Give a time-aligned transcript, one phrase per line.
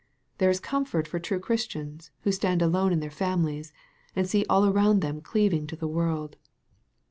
[0.39, 3.71] There is comfort for true Christians who stand alone in their families,
[4.15, 6.37] and see all around them cleaving to the world.